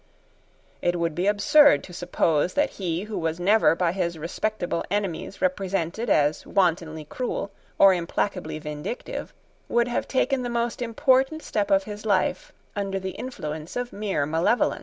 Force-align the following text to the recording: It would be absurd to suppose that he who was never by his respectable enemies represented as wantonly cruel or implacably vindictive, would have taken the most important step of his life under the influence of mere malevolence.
It 0.81 0.95
would 0.95 1.13
be 1.13 1.27
absurd 1.27 1.83
to 1.83 1.93
suppose 1.93 2.55
that 2.55 2.71
he 2.71 3.03
who 3.03 3.19
was 3.19 3.39
never 3.39 3.75
by 3.75 3.91
his 3.91 4.17
respectable 4.17 4.83
enemies 4.89 5.43
represented 5.43 6.09
as 6.09 6.43
wantonly 6.43 7.05
cruel 7.05 7.51
or 7.77 7.93
implacably 7.93 8.57
vindictive, 8.57 9.31
would 9.69 9.87
have 9.87 10.07
taken 10.07 10.41
the 10.41 10.49
most 10.49 10.81
important 10.81 11.43
step 11.43 11.69
of 11.69 11.83
his 11.83 12.03
life 12.03 12.51
under 12.75 12.99
the 12.99 13.11
influence 13.11 13.75
of 13.75 13.93
mere 13.93 14.25
malevolence. 14.25 14.79